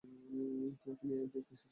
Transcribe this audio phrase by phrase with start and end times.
[0.03, 1.65] তোমাকে নিতে এসেছি।